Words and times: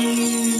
you. 0.00 0.59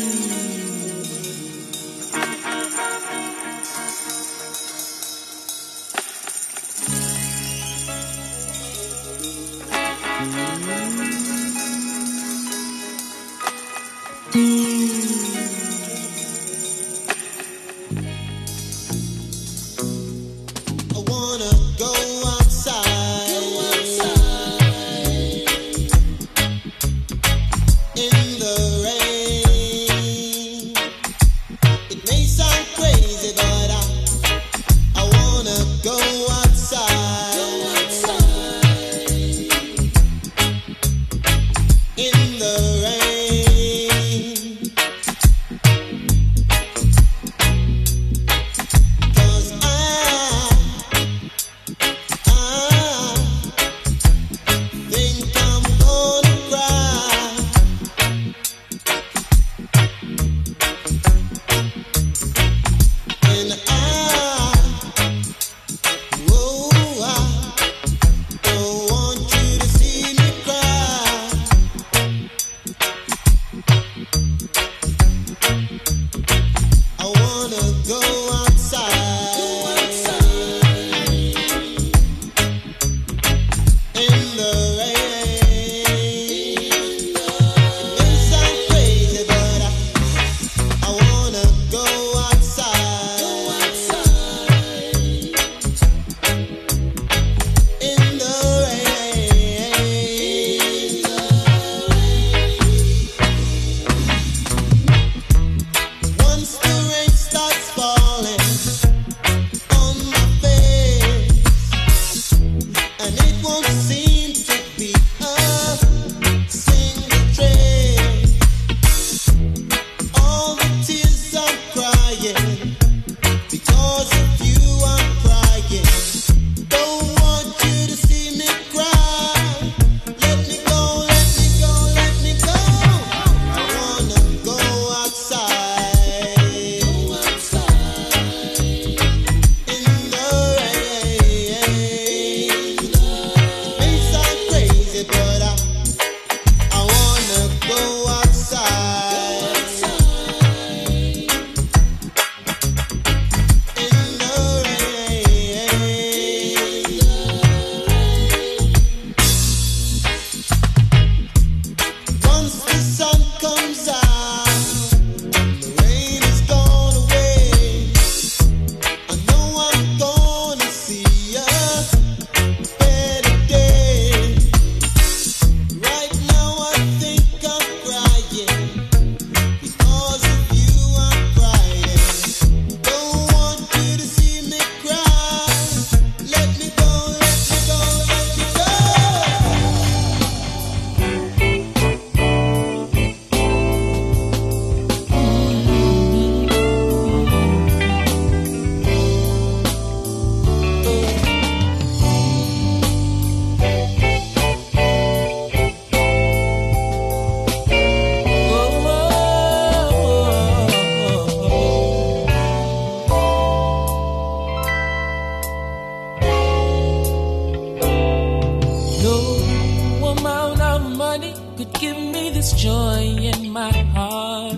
this 222.40 222.52
joy 222.54 223.02
in 223.30 223.50
my 223.50 223.70
heart, 223.94 224.56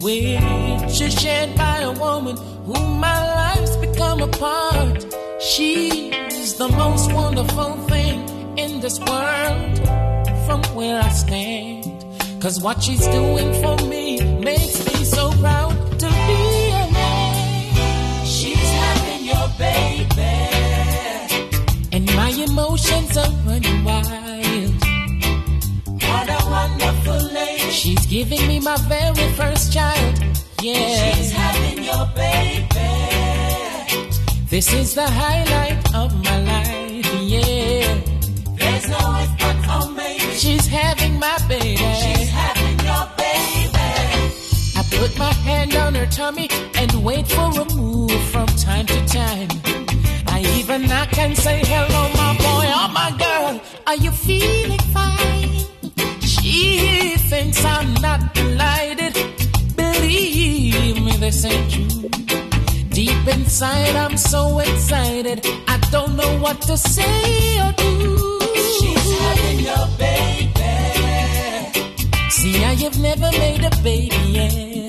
which 0.00 0.98
is 1.06 1.12
shared 1.20 1.54
by 1.56 1.80
a 1.80 1.92
woman 2.04 2.34
whom 2.64 3.00
my 3.00 3.20
life's 3.40 3.76
become 3.76 4.22
a 4.22 4.28
part. 4.28 5.04
She's 5.38 6.54
the 6.54 6.70
most 6.70 7.12
wonderful 7.12 7.72
thing 7.90 8.18
in 8.56 8.80
this 8.80 8.98
world 8.98 9.76
from 10.46 10.62
where 10.74 11.02
I 11.02 11.10
stand. 11.10 11.84
Cause 12.40 12.62
what 12.62 12.82
she's 12.82 13.06
doing 13.08 13.50
for 13.62 13.76
me 13.92 14.01
She's 27.72 28.04
giving 28.06 28.46
me 28.46 28.60
my 28.60 28.76
very 28.86 29.28
first 29.32 29.72
child. 29.72 30.18
Yeah. 30.60 31.14
She's 31.14 31.32
having 31.32 31.82
your 31.82 32.06
baby. 32.14 32.68
This 34.50 34.72
is 34.74 34.94
the 34.94 35.08
highlight 35.08 35.94
of 35.94 36.14
my 36.22 36.38
life. 36.42 37.06
Yeah. 37.22 37.98
There's 38.60 38.88
no 38.88 38.98
if 39.24 39.30
but 39.38 39.56
a 39.74 39.90
maybe. 39.90 40.34
She's 40.34 40.66
having 40.66 41.18
my 41.18 41.38
baby. 41.48 41.76
She's 41.76 42.28
having 42.28 42.78
your 42.84 43.08
baby. 43.16 43.88
I 44.76 44.82
put 44.90 45.18
my 45.18 45.32
hand 45.32 45.74
on 45.74 45.94
her 45.94 46.06
tummy 46.06 46.50
and 46.74 46.92
wait 47.02 47.26
for 47.26 47.50
a 47.58 47.64
move 47.74 48.22
from 48.30 48.46
time 48.48 48.84
to 48.86 49.06
time. 49.06 49.48
I 50.26 50.42
even 50.58 50.82
knock 50.86 51.16
and 51.16 51.36
say 51.36 51.62
hello, 51.64 52.02
my 52.20 52.36
boy 52.36 52.66
or 52.80 52.88
my 52.92 53.10
girl. 53.18 53.60
Are 53.86 53.96
you 53.96 54.10
feeling 54.10 54.78
fine? 54.92 55.41
thinks 57.32 57.64
I'm 57.64 57.94
not 57.94 58.34
delighted, 58.34 59.14
believe 59.74 61.00
me, 61.02 61.12
this 61.16 61.46
ain't 61.46 61.70
true. 61.72 62.10
Deep 62.90 63.26
inside, 63.26 63.96
I'm 63.96 64.18
so 64.18 64.58
excited, 64.58 65.40
I 65.66 65.78
don't 65.90 66.14
know 66.14 66.32
what 66.40 66.60
to 66.68 66.76
say 66.76 67.58
or 67.64 67.72
do. 67.72 68.38
She's 68.74 69.08
having 69.22 69.60
your 69.68 69.86
baby. 69.96 70.74
See, 72.28 72.62
I 72.70 72.74
have 72.84 72.98
never 73.00 73.30
made 73.30 73.64
a 73.64 73.70
baby 73.82 74.22
yet. 74.38 74.81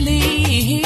Believe 0.00 0.85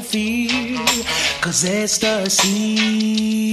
Cause 0.00 1.64
ecstasy 1.64 3.50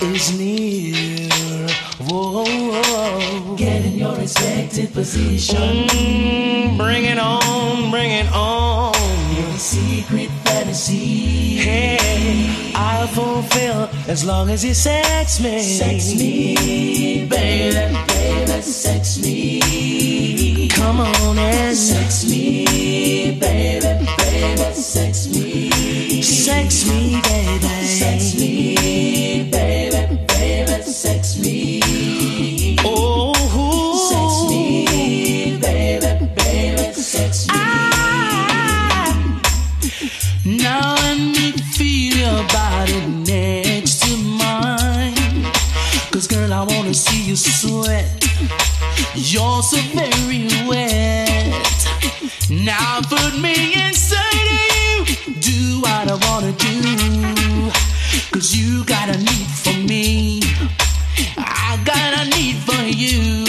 is 0.00 0.38
near. 0.38 1.68
Whoa, 2.08 2.42
whoa. 2.42 3.54
Get 3.56 3.84
in 3.84 3.98
your 3.98 4.18
expected 4.18 4.94
position. 4.94 5.86
Mm, 5.88 6.78
bring 6.78 7.04
it 7.04 7.18
on, 7.18 7.90
bring 7.90 8.12
it 8.12 8.32
on. 8.32 8.94
Your 9.36 9.58
secret 9.58 10.30
fantasy. 10.46 11.56
Hey, 11.56 12.72
I'll 12.74 13.06
fulfill 13.08 13.90
as 14.08 14.24
long 14.24 14.48
as 14.48 14.64
you 14.64 14.72
sex 14.72 15.38
me. 15.38 15.60
Sex 15.60 16.14
me, 16.14 17.26
baby, 17.28 17.94
baby, 18.08 18.62
sex 18.62 19.18
me. 19.18 20.68
Come 20.70 21.00
on 21.00 21.38
and 21.38 21.76
sex 21.76 22.24
me, 22.24 23.36
baby, 23.38 23.80
baby, 23.80 24.23
sex 24.74 25.28
me. 25.28 26.22
Sex 26.22 26.86
me, 26.86 27.20
baby. 27.22 27.68
Sex 27.86 28.34
me, 28.38 29.48
baby, 29.50 30.18
baby, 30.28 30.82
sex 30.82 31.38
me. 31.38 32.76
Oh, 32.84 33.32
sex 34.10 34.50
me, 34.50 35.58
baby, 35.60 36.26
baby, 36.36 36.92
sex 36.92 37.48
me. 37.48 37.54
Now 40.62 40.94
let 40.94 41.18
me 41.18 41.52
feel 41.76 42.16
your 42.16 42.42
body 42.48 43.06
next 43.06 44.02
to 44.02 44.16
mine. 44.16 45.44
Cause 46.12 46.26
girl, 46.26 46.52
I 46.52 46.62
wanna 46.64 46.94
see 46.94 47.22
you 47.22 47.36
sweat. 47.36 48.06
You're 49.14 49.62
so 49.62 49.78
very 49.94 50.48
wet. 50.68 51.54
Now 52.50 53.00
put 53.08 53.38
me 53.40 53.72
inside 53.86 54.33
what 55.80 56.10
I 56.10 56.16
wanna 56.26 56.52
do. 56.52 57.70
Cause 58.32 58.54
you 58.54 58.84
got 58.84 59.08
a 59.08 59.18
need 59.18 59.48
for 59.62 59.76
me. 59.88 60.40
I 61.38 61.80
got 61.84 62.10
a 62.20 62.24
need 62.36 62.56
for 62.56 62.82
you. 62.82 63.44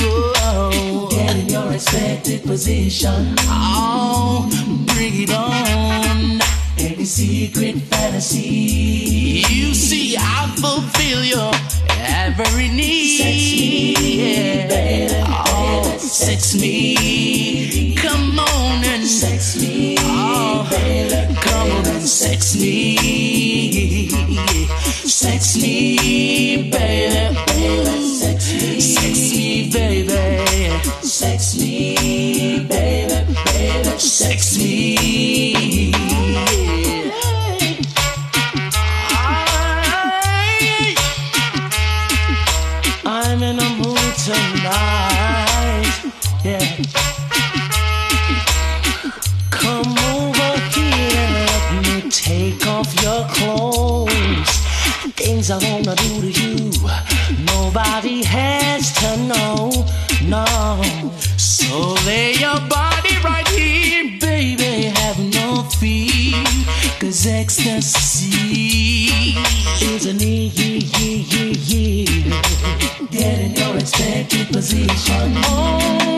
Get 1.09 1.35
in 1.35 1.49
your 1.49 1.73
expected 1.73 2.43
position. 2.43 3.35
Oh, 3.47 4.49
bring 4.93 5.13
it 5.23 5.31
on. 5.31 6.41
Any 6.77 7.05
secret 7.05 7.75
fantasy. 7.81 9.43
You 9.49 9.73
see, 9.73 10.15
I 10.17 10.53
fulfill 10.57 11.23
your 11.23 11.51
every 11.89 12.69
need. 12.69 13.17
Sex 13.17 13.35
me, 13.59 14.15
yeah. 14.17 14.67
baby, 14.67 15.23
oh, 15.27 15.97
sex 15.97 16.55
me. 16.55 17.64
Sex 22.35 22.57
me. 22.57 23.34
Ecstasy 67.59 69.07
is 69.81 70.05
a 70.05 70.13
need, 70.13 70.55
Get 73.11 73.39
in 73.39 73.55
your 73.55 73.77
expected 73.77 74.47
position. 74.47 75.33
Oh, 75.45 76.14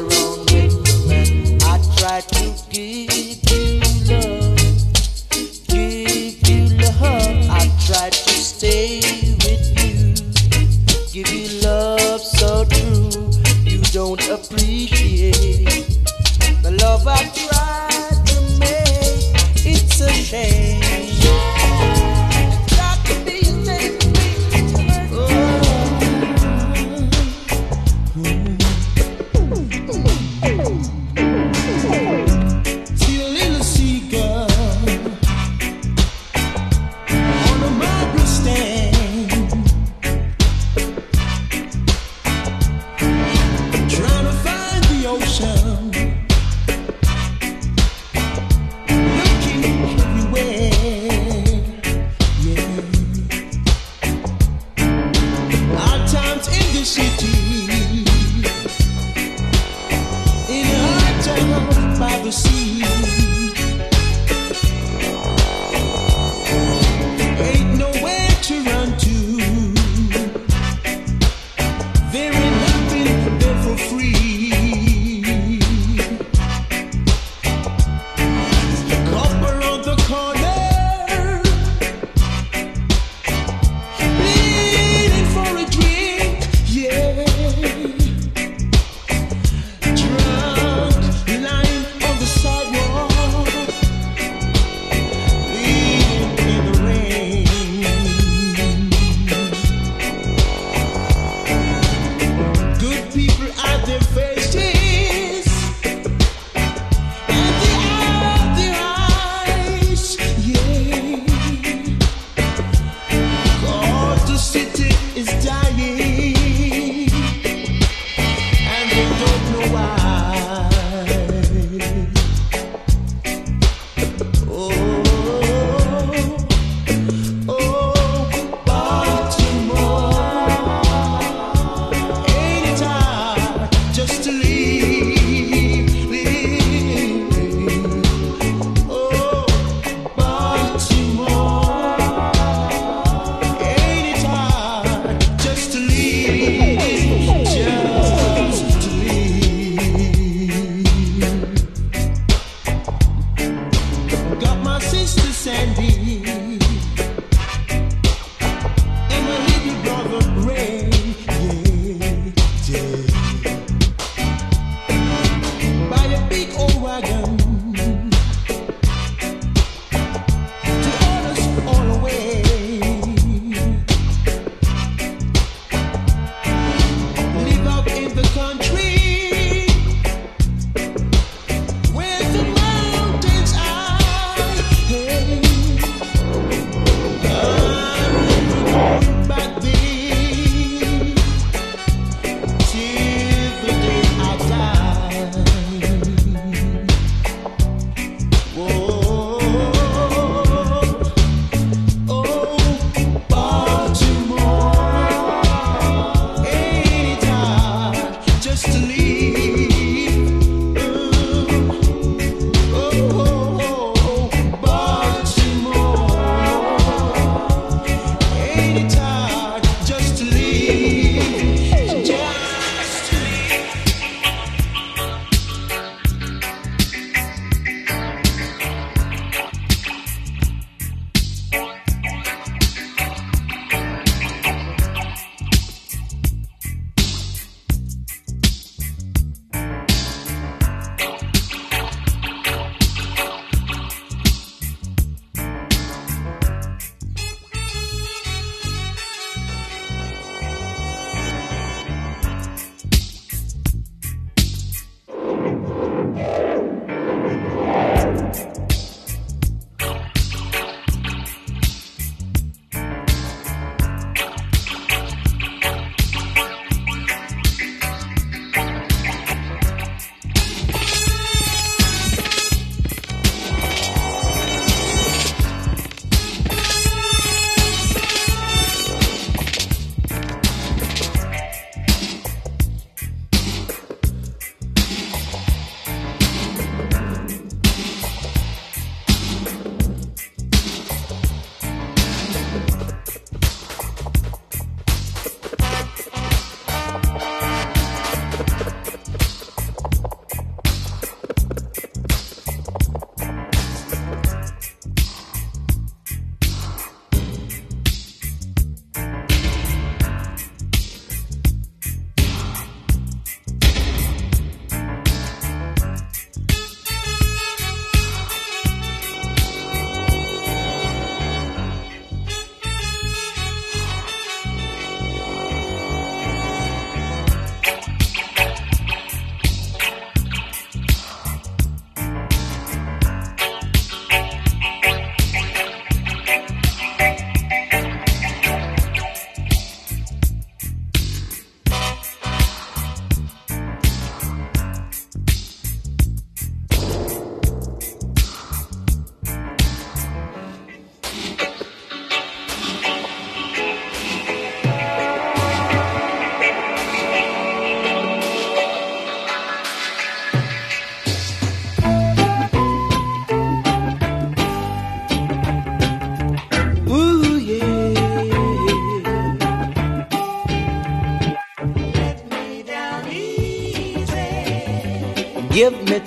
way 0.00 0.21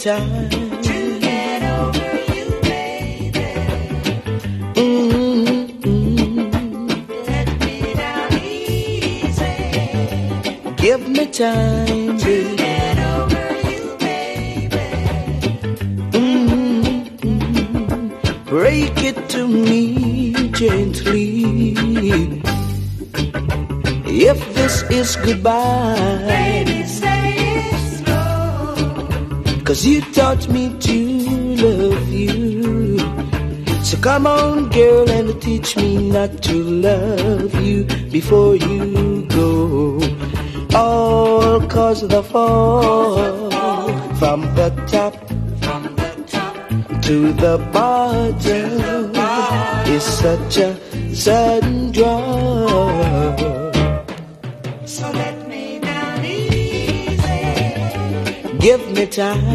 time 0.05 0.44
Come 34.15 34.27
on, 34.27 34.69
girl, 34.69 35.09
and 35.09 35.41
teach 35.41 35.75
me 35.75 36.09
not 36.09 36.41
to 36.43 36.53
love 36.63 37.53
you 37.61 37.83
before 38.09 38.55
you 38.55 39.25
go. 39.27 39.99
All 40.73 41.59
cause 41.67 42.07
the 42.07 42.23
fall 42.23 43.51
from 44.15 44.43
the 44.55 44.69
top 44.87 45.13
to 47.01 47.33
the 47.33 47.57
bottom 47.73 49.11
is 49.93 50.03
such 50.03 50.59
a 50.59 50.79
sudden 51.13 51.91
drop. 51.91 53.37
So 54.85 55.11
let 55.11 55.45
me 55.49 55.79
down 55.79 56.23
easy. 56.23 57.19
Give 58.59 58.79
me 58.93 59.07
time 59.07 59.54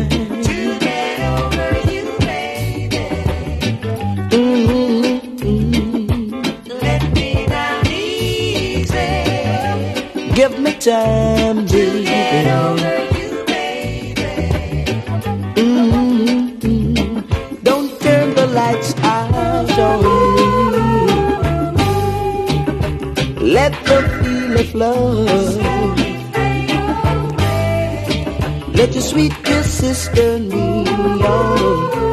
Give 10.41 10.57
me 10.59 10.73
time, 10.73 11.67
baby. 11.67 12.07
Mm-hmm. 15.61 17.21
Don't 17.63 18.01
turn 18.01 18.35
the 18.35 18.47
lights 18.47 18.95
out 19.03 19.79
on 19.89 20.01
me. 20.37 20.49
Let 23.53 23.73
the 23.85 23.99
feeling 24.23 24.69
flow. 24.73 25.25
Let 28.73 28.95
your 28.95 29.03
sweet 29.03 29.35
kisses 29.45 30.09
turn 30.15 30.49
me 30.49 30.89
on. 31.23 32.10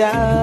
escuchar. 0.00 0.39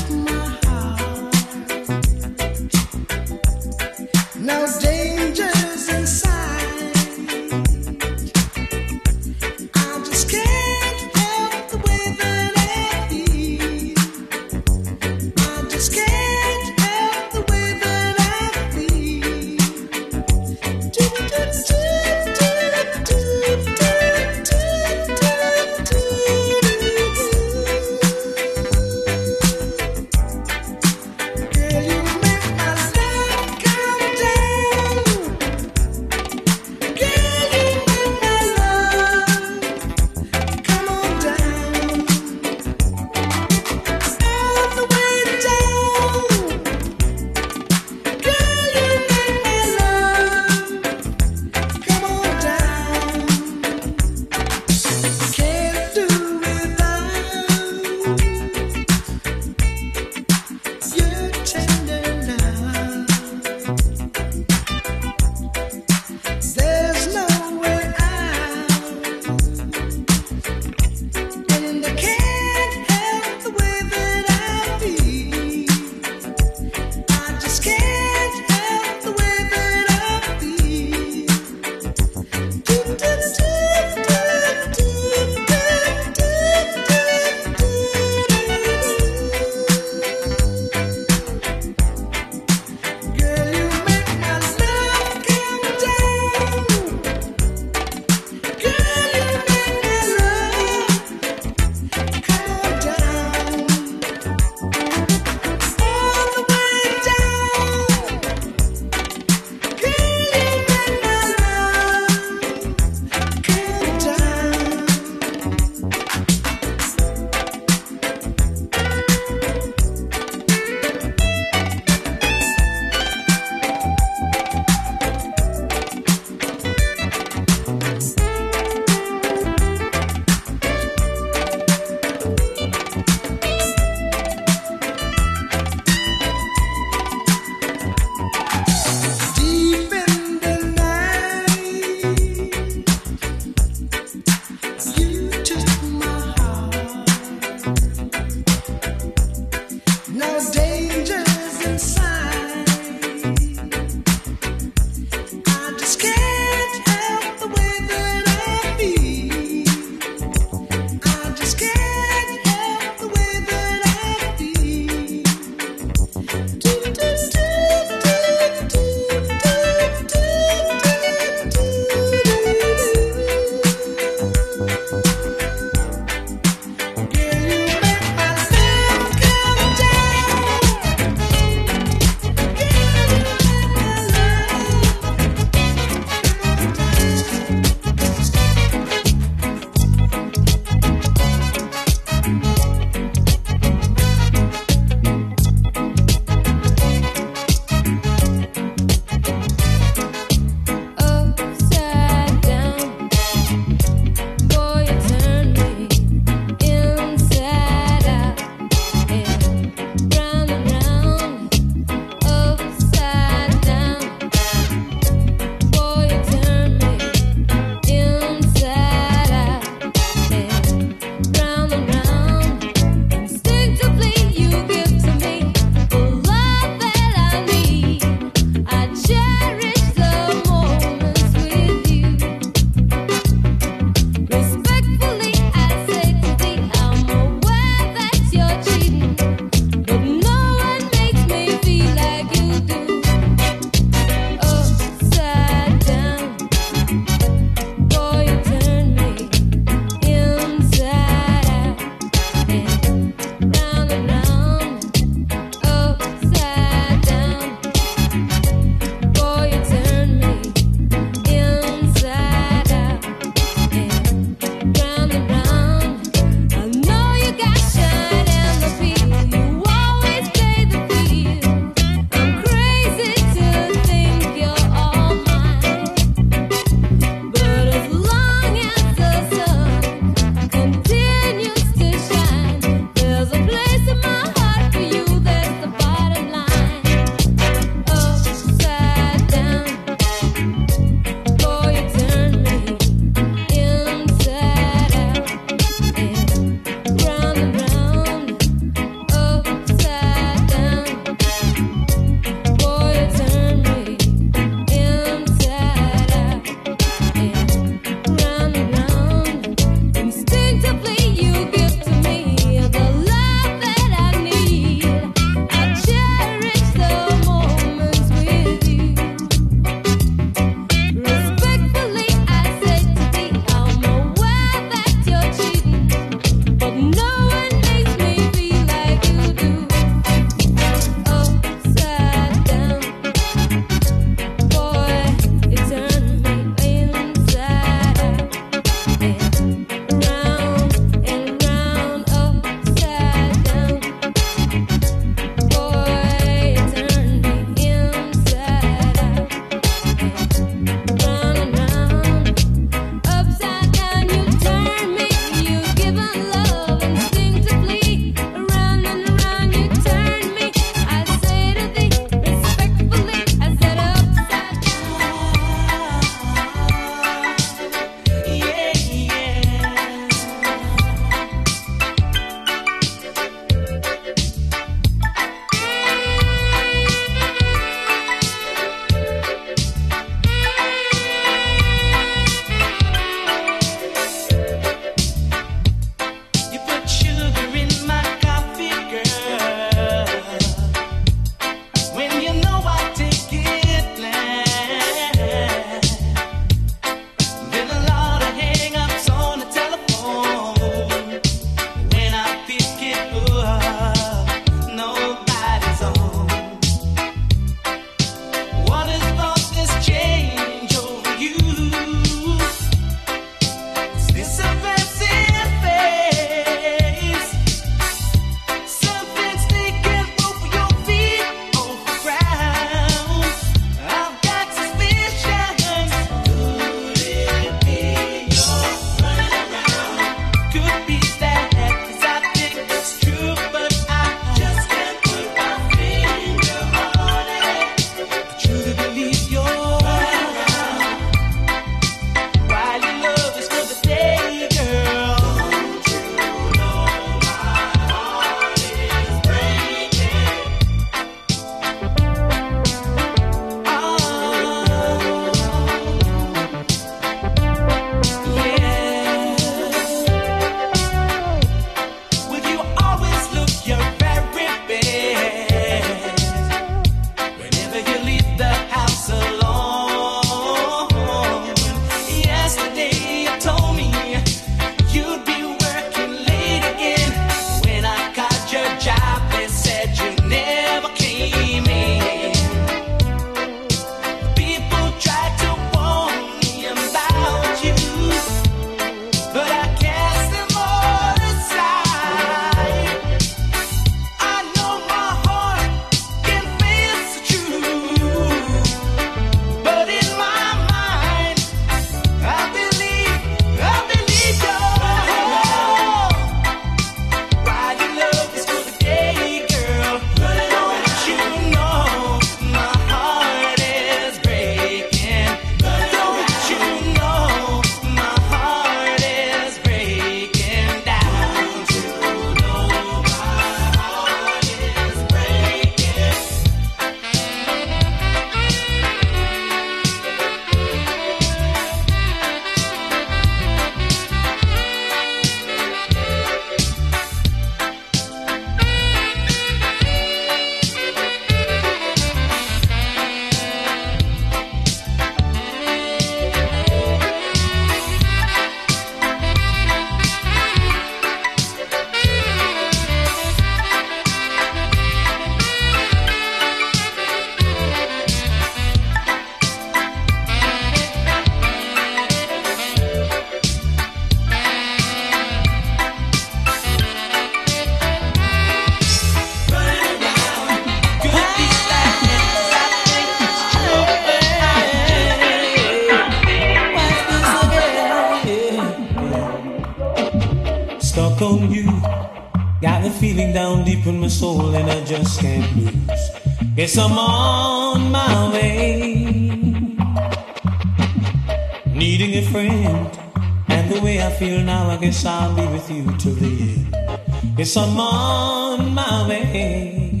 some 597.52 597.78
on 597.78 598.72
my 598.72 599.06
way, 599.06 600.00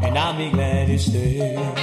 and 0.00 0.16
I'll 0.16 0.38
be 0.38 0.48
glad 0.48 0.86
to 0.86 0.96
stay. 0.96 1.77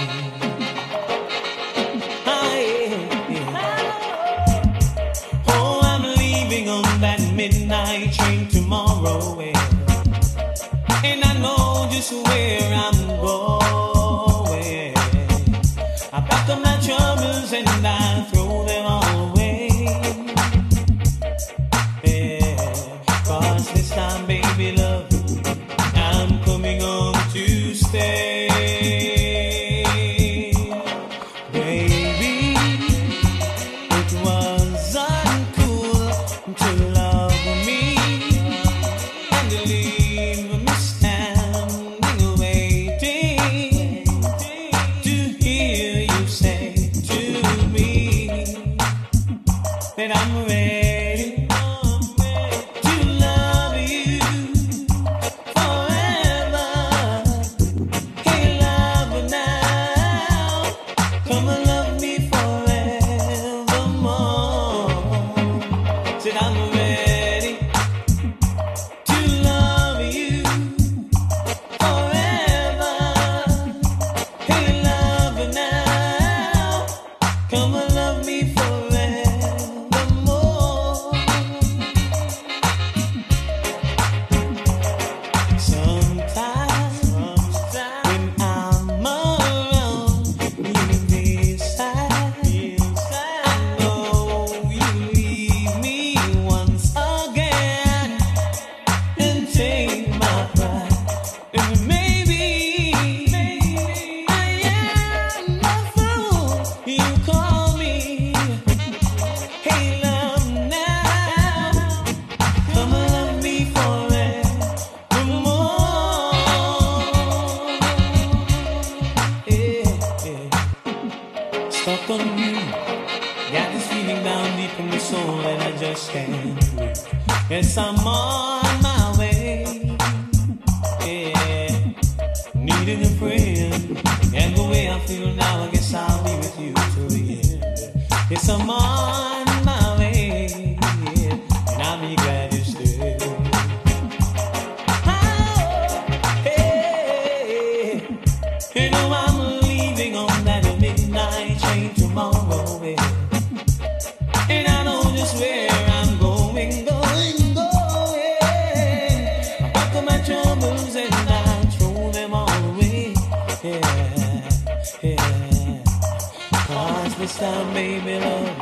baby 167.76 168.18
love. 168.20 168.58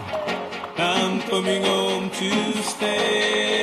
I'm 0.75 1.21
coming 1.29 1.63
home 1.63 2.09
to 2.09 2.63
stay. 2.63 3.62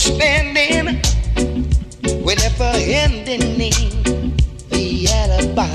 standing 0.00 0.98
we 2.24 2.34
never 2.36 2.72
ending 2.74 3.42
in 3.60 4.34
the 4.70 5.06
alibi. 5.12 5.66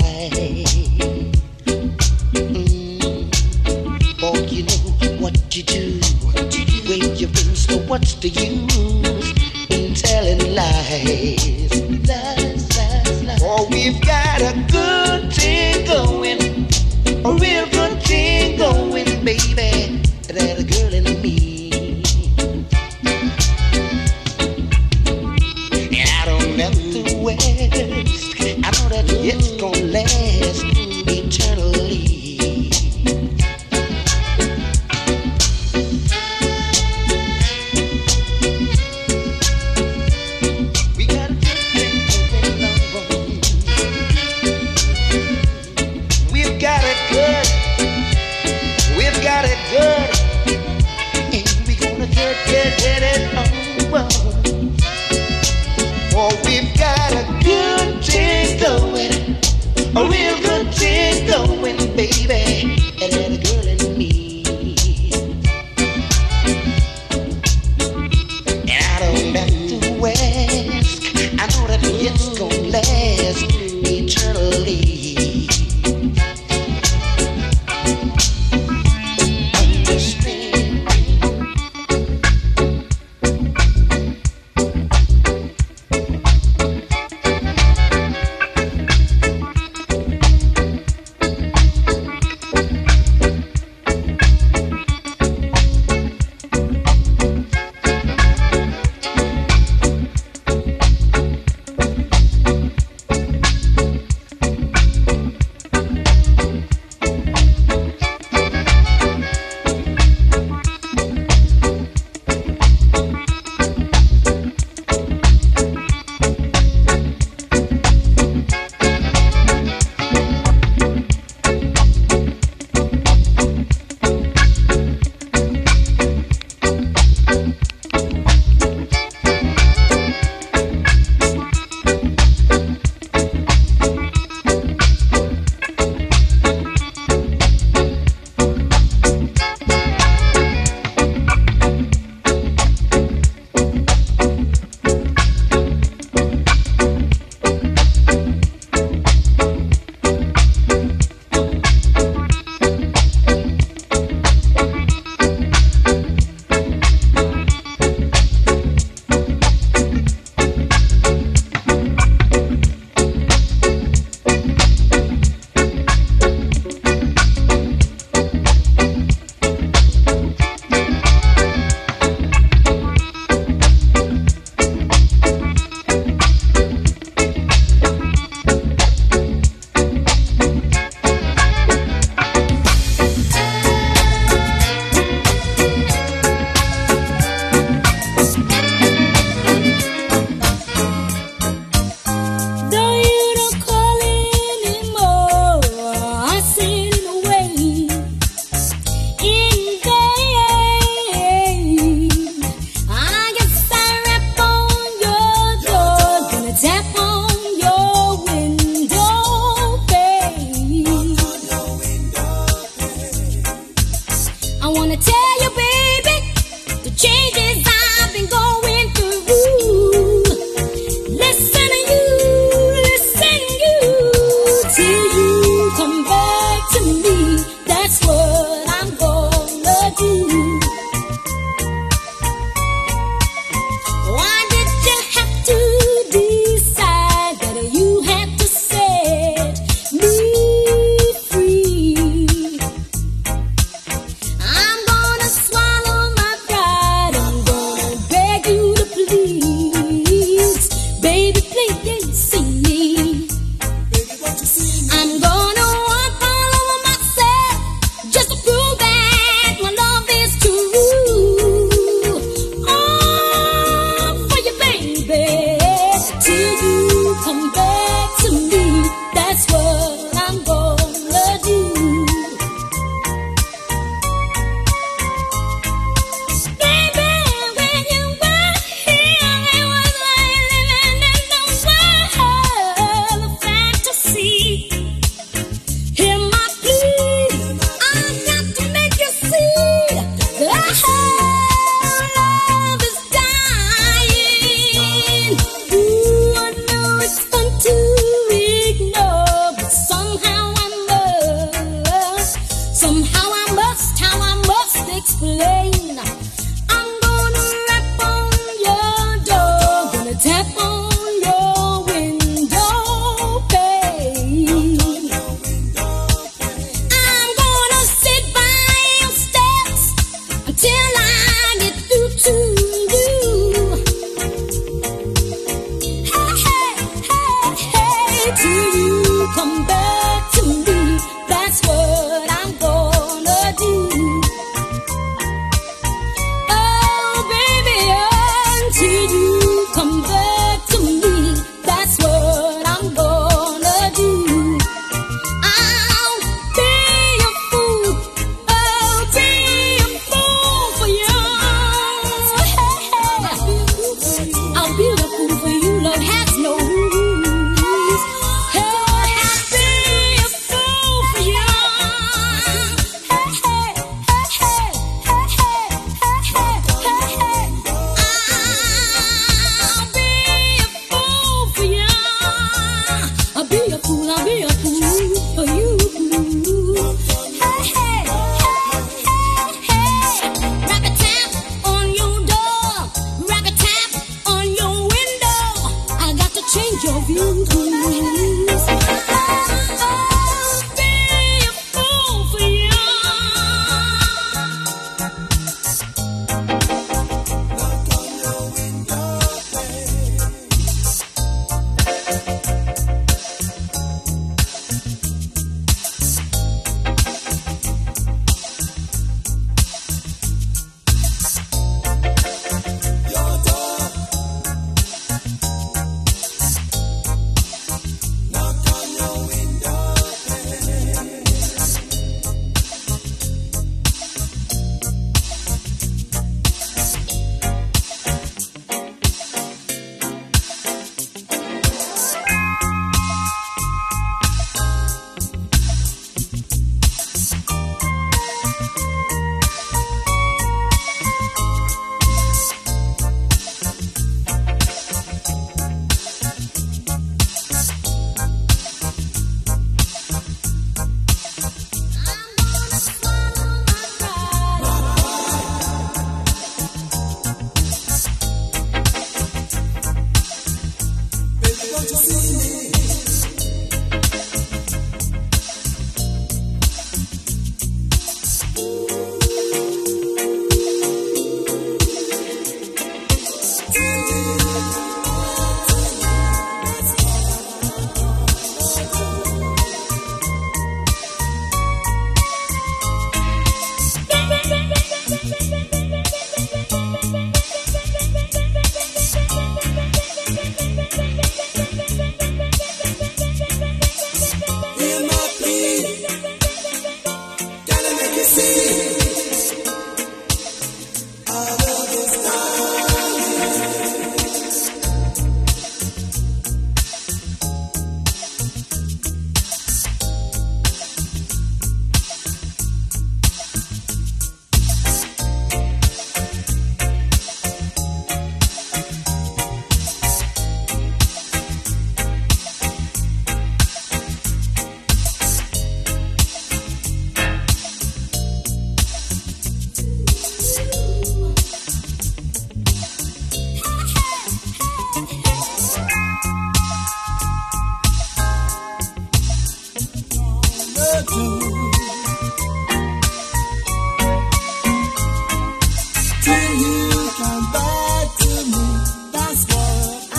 Mm. 2.34 3.30
For 4.18 4.36
you 4.52 4.64
know 4.64 5.20
what 5.20 5.56
you 5.56 5.62
do, 5.62 6.00
what 6.24 6.56
you 6.56 6.64
do. 6.64 6.80
when 6.88 7.16
you've 7.16 7.32
been 7.34 7.54
so 7.54 7.78
what's 7.86 8.14
the 8.14 8.28
use 8.28 9.70
in 9.70 9.94
telling 9.94 10.54
lies? 10.56 11.55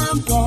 I'm 0.09 0.19
gone. 0.21 0.46